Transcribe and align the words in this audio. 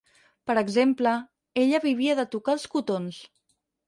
Per 0.51 0.53
exemple, 0.59 1.11
«ella 1.63 1.81
vivia 1.83 2.15
de 2.21 2.25
tocar 2.37 2.57
els 2.57 2.65
cotons». 2.77 3.21